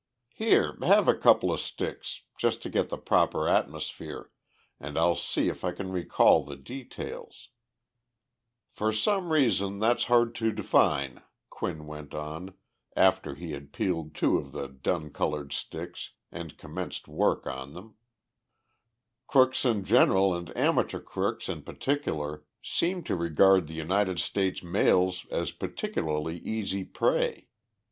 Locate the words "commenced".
16.57-17.07